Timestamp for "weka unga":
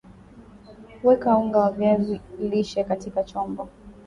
1.05-1.57